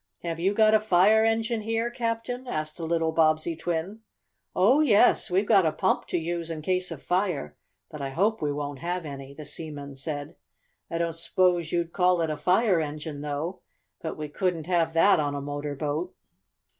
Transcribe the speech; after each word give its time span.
"Have 0.23 0.39
you 0.39 0.55
got 0.55 0.73
a 0.73 0.79
fire 0.79 1.23
engine 1.23 1.61
here, 1.61 1.91
Captain?" 1.91 2.47
asked 2.47 2.75
the 2.77 2.87
little 2.87 3.11
Bobbsey 3.11 3.55
twin. 3.55 3.99
"Oh, 4.55 4.79
yes, 4.79 5.29
we've 5.29 5.47
a 5.51 5.71
pump 5.71 6.07
to 6.07 6.17
use 6.17 6.49
in 6.49 6.63
case 6.63 6.89
of 6.89 7.03
fire, 7.03 7.55
but 7.91 8.01
I 8.01 8.09
hope 8.09 8.41
we 8.41 8.51
won't 8.51 8.79
have 8.79 9.05
any," 9.05 9.35
the 9.35 9.45
seaman 9.45 9.95
said. 9.95 10.37
"I 10.89 10.97
don't 10.97 11.15
s'pose 11.15 11.71
you'd 11.71 11.93
call 11.93 12.19
it 12.21 12.31
a 12.31 12.37
fire 12.37 12.79
engine, 12.81 13.21
though, 13.21 13.61
but 14.01 14.17
we 14.17 14.27
couldn't 14.27 14.65
have 14.65 14.93
that 14.93 15.19
on 15.19 15.35
a 15.35 15.39
motor 15.39 15.75
boat." 15.75 16.15